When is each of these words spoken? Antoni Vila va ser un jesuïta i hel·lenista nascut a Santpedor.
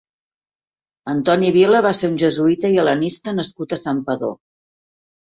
Antoni 1.11 1.51
Vila 1.57 1.81
va 1.85 1.91
ser 1.99 2.09
un 2.11 2.15
jesuïta 2.21 2.71
i 2.75 2.79
hel·lenista 2.83 3.35
nascut 3.41 3.75
a 3.77 3.79
Santpedor. 3.83 4.33